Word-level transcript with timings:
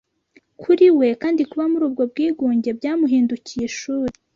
Kuri 0.61 0.85
we 0.97 1.07
kandi, 1.21 1.41
kuba 1.51 1.65
muri 1.71 1.83
ubwo 1.89 2.03
bwigunge 2.11 2.69
byamuhindukiye 2.77 3.63
ishuri 3.69 4.13